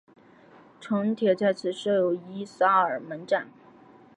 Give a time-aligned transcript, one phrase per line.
[0.79, 3.47] 城铁在此设有伊萨尔门站。